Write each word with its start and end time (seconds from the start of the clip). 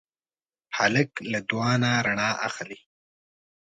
هلک 0.77 1.09
له 1.31 1.39
دعا 1.49 1.73
نه 1.83 1.89
رڼا 2.05 2.29
اخلي. 2.47 2.79